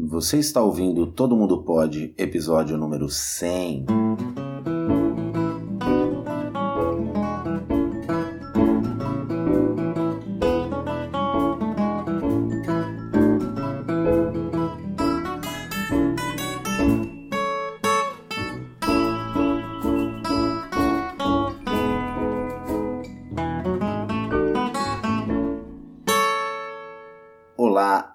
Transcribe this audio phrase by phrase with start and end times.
[0.00, 3.84] Você está ouvindo Todo Mundo Pode, episódio número 100.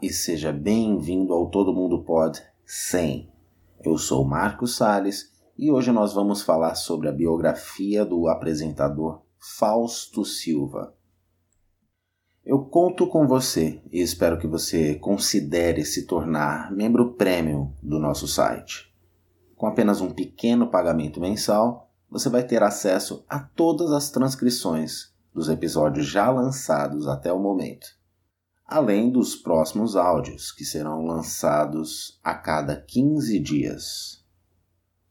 [0.03, 3.31] E seja bem-vindo ao Todo Mundo Pod 100.
[3.85, 10.25] Eu sou Marcos Sales e hoje nós vamos falar sobre a biografia do apresentador Fausto
[10.25, 10.93] Silva.
[12.43, 18.27] Eu conto com você e espero que você considere se tornar membro premium do nosso
[18.27, 18.93] site.
[19.55, 25.47] Com apenas um pequeno pagamento mensal, você vai ter acesso a todas as transcrições dos
[25.47, 28.02] episódios já lançados até o momento
[28.73, 34.25] além dos próximos áudios, que serão lançados a cada 15 dias.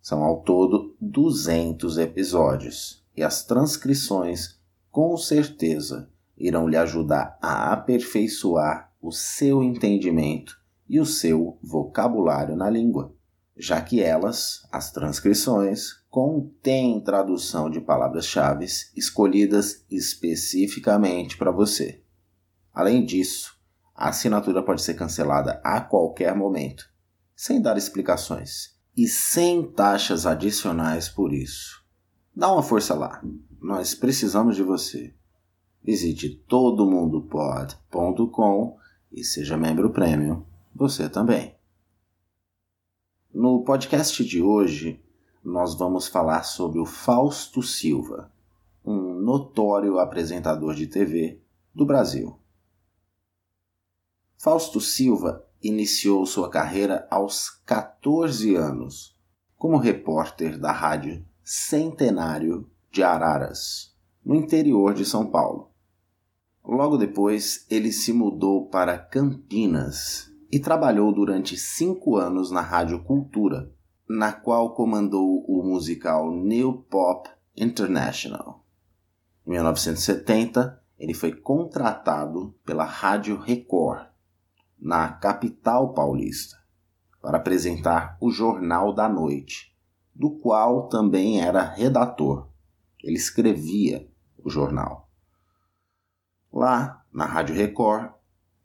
[0.00, 4.58] São ao todo 200 episódios, e as transcrições,
[4.90, 12.68] com certeza, irão lhe ajudar a aperfeiçoar o seu entendimento e o seu vocabulário na
[12.68, 13.14] língua,
[13.56, 22.02] já que elas, as transcrições, contêm tradução de palavras-chave escolhidas especificamente para você.
[22.74, 23.51] Além disso,
[24.02, 26.90] a assinatura pode ser cancelada a qualquer momento,
[27.36, 31.80] sem dar explicações e sem taxas adicionais por isso.
[32.34, 33.22] Dá uma força lá,
[33.60, 35.14] nós precisamos de você.
[35.84, 38.76] Visite todomundopod.com
[39.12, 41.54] e seja membro premium, você também.
[43.32, 45.00] No podcast de hoje,
[45.44, 48.32] nós vamos falar sobre o Fausto Silva,
[48.84, 51.40] um notório apresentador de TV
[51.72, 52.41] do Brasil.
[54.42, 59.16] Fausto Silva iniciou sua carreira aos 14 anos
[59.56, 65.70] como repórter da rádio Centenário de Araras, no interior de São Paulo.
[66.64, 73.72] Logo depois, ele se mudou para Campinas e trabalhou durante cinco anos na Rádio Cultura,
[74.08, 78.66] na qual comandou o musical New Pop International.
[79.46, 84.10] Em 1970, ele foi contratado pela Rádio Record
[84.82, 86.56] na capital paulista,
[87.20, 89.72] para apresentar o Jornal da Noite,
[90.12, 92.48] do qual também era redator.
[93.00, 94.10] Ele escrevia
[94.42, 95.08] o jornal.
[96.52, 98.10] Lá, na Rádio Record,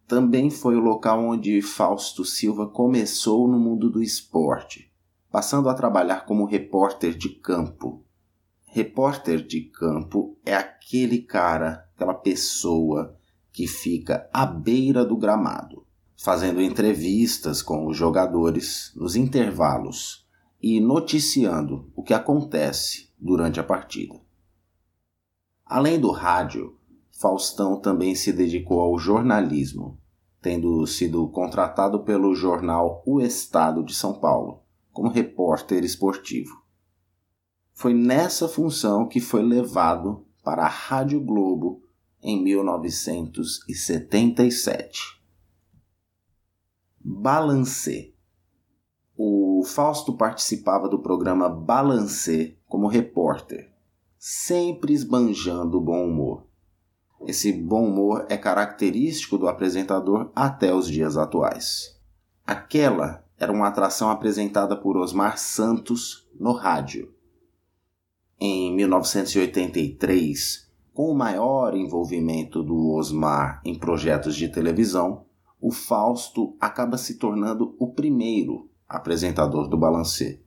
[0.08, 4.92] também foi o local onde Fausto Silva começou no mundo do esporte,
[5.32, 8.04] passando a trabalhar como repórter de campo.
[8.66, 13.16] Repórter de campo é aquele cara, aquela pessoa
[13.52, 15.87] que fica à beira do gramado
[16.18, 20.28] fazendo entrevistas com os jogadores nos intervalos
[20.62, 24.16] e noticiando o que acontece durante a partida.
[25.66, 26.78] Além do rádio,
[27.12, 30.00] Faustão também se dedicou ao jornalismo,
[30.42, 36.66] tendo sido contratado pelo jornal O Estado de São Paulo como repórter esportivo.
[37.74, 41.84] Foi nessa função que foi levado para a Rádio Globo
[42.24, 45.17] em 1977.
[47.10, 48.14] Balancê.
[49.16, 53.72] O Fausto participava do programa Balancê como repórter,
[54.20, 56.46] sempre esbanjando bom humor.
[57.26, 61.98] Esse bom humor é característico do apresentador até os dias atuais.
[62.46, 67.16] Aquela era uma atração apresentada por Osmar Santos no rádio.
[68.38, 75.26] Em 1983, com o maior envolvimento do Osmar em projetos de televisão,
[75.60, 80.42] o Fausto acaba se tornando o primeiro apresentador do Balancê,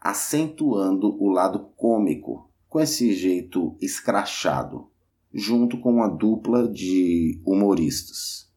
[0.00, 4.88] acentuando o lado cômico com esse jeito escrachado,
[5.32, 8.50] junto com uma dupla de humoristas.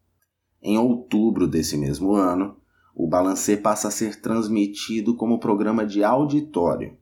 [0.62, 2.58] Em outubro desse mesmo ano,
[2.94, 6.98] o Balancê passa a ser transmitido como programa de auditório,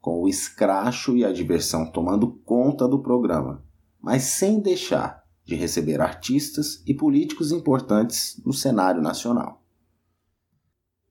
[0.00, 3.64] com o escracho e a diversão tomando conta do programa,
[4.02, 9.62] mas sem deixar de receber artistas e políticos importantes no cenário nacional.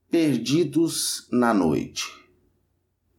[0.09, 2.05] Perdidos na Noite.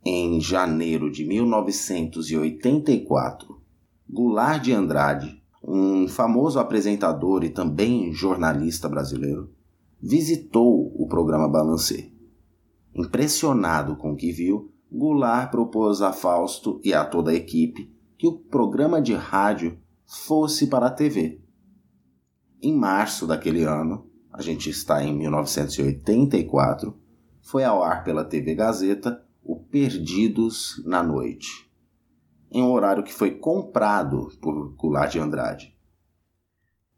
[0.05, 3.59] Em janeiro de 1984,
[4.09, 9.51] Goulart de Andrade, um famoso apresentador e também jornalista brasileiro,
[10.01, 12.13] visitou o programa Balancê.
[12.95, 18.29] Impressionado com o que viu, Goulart propôs a Fausto e a toda a equipe que
[18.29, 21.41] o programa de rádio fosse para a TV.
[22.63, 26.97] Em março daquele ano, a gente está em 1984,
[27.43, 31.71] foi ao ar pela TV Gazeta o Perdidos na Noite,
[32.51, 35.77] em um horário que foi comprado por Goulart de Andrade.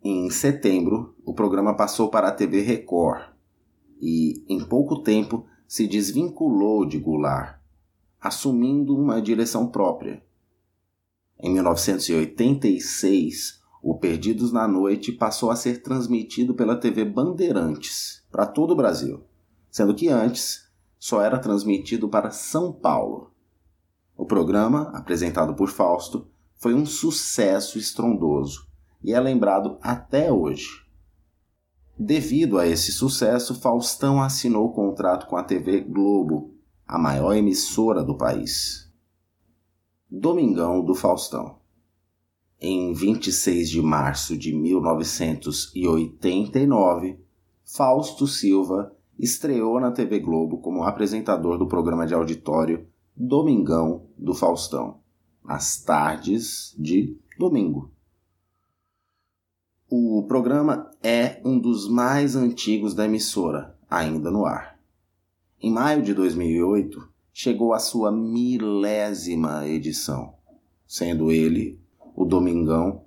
[0.03, 3.29] Em setembro, o programa passou para a TV Record
[4.01, 7.59] e, em pouco tempo, se desvinculou de Goulart,
[8.21, 10.23] assumindo uma direção própria.
[11.39, 18.71] Em 1986, o Perdidos na Noite passou a ser transmitido pela TV Bandeirantes para todo
[18.71, 19.23] o Brasil,
[19.71, 20.67] sendo que antes
[20.99, 23.33] só era transmitido para São Paulo.
[24.17, 28.67] O programa, apresentado por Fausto, foi um sucesso estrondoso
[29.05, 30.87] e é lembrado até hoje.
[31.99, 36.55] Devido a esse sucesso, Faustão assinou contrato com a TV Globo,
[36.87, 38.86] a maior emissora do país.
[40.09, 41.59] Domingão do Faustão.
[42.61, 47.19] Em 26 de março de 1989,
[47.65, 52.87] Fausto Silva estreou na TV Globo como apresentador do programa de auditório
[53.17, 55.01] Domingão do Faustão,
[55.45, 57.91] às tardes de domingo.
[59.91, 64.79] O programa é um dos mais antigos da emissora, ainda no ar.
[65.61, 70.37] Em maio de 2008, chegou a sua milésima edição,
[70.87, 71.79] sendo ele,
[72.15, 73.05] o Domingão,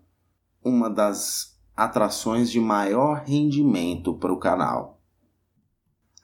[0.64, 5.02] uma das atrações de maior rendimento para o canal.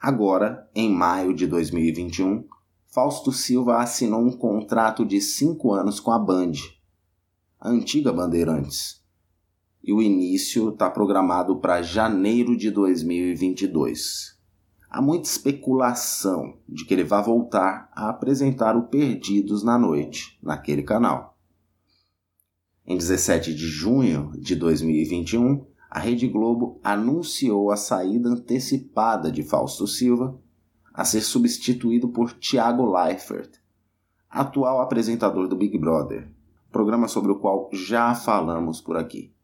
[0.00, 2.46] Agora, em maio de 2021,
[2.86, 6.52] Fausto Silva assinou um contrato de cinco anos com a Band,
[7.58, 9.04] a antiga Bandeirantes,
[9.82, 14.35] e o início está programado para janeiro de 2022.
[14.88, 20.82] Há muita especulação de que ele vai voltar a apresentar o Perdidos na Noite, naquele
[20.82, 21.36] canal.
[22.86, 29.86] Em 17 de junho de 2021, a Rede Globo anunciou a saída antecipada de Fausto
[29.86, 30.38] Silva
[30.94, 33.58] a ser substituído por Tiago Leifert,
[34.30, 36.30] atual apresentador do Big Brother,
[36.70, 39.34] programa sobre o qual já falamos por aqui.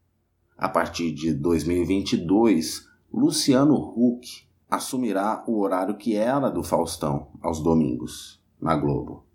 [0.57, 8.43] A partir de 2022, Luciano Huck assumirá o horário que era do Faustão, aos domingos,
[8.59, 9.27] na Globo.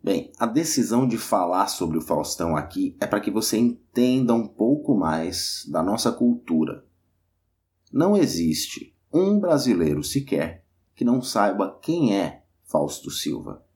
[0.00, 4.46] Bem, a decisão de falar sobre o Faustão aqui é para que você entenda um
[4.46, 6.84] pouco mais da nossa cultura.
[7.92, 10.64] Não existe um brasileiro sequer
[10.94, 13.68] que não saiba quem é Fausto Silva.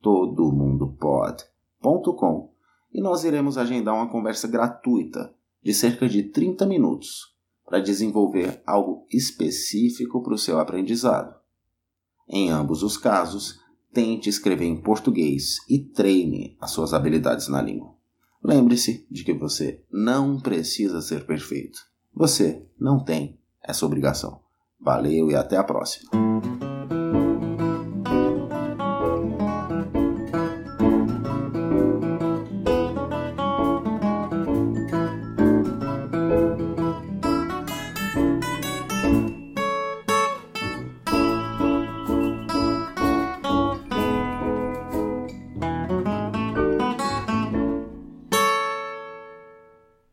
[0.00, 2.52] todomundopod.com
[2.92, 7.32] e nós iremos agendar uma conversa gratuita de cerca de 30 minutos
[7.64, 11.34] para desenvolver algo específico para o seu aprendizado.
[12.28, 13.60] Em ambos os casos,
[13.92, 17.94] tente escrever em português e treine as suas habilidades na língua.
[18.42, 21.78] Lembre-se de que você não precisa ser perfeito.
[22.14, 24.40] Você não tem essa obrigação.
[24.80, 26.31] Valeu e até a próxima.